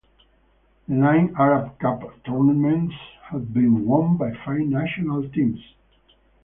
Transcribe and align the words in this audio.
The 0.87 0.95
nine 0.95 1.35
Arab 1.37 1.77
Cup 1.77 2.01
tournaments 2.23 2.95
have 3.29 3.53
been 3.53 3.85
won 3.85 4.17
by 4.17 4.31
five 4.43 4.61
national 4.61 5.29
teams. 5.29 5.59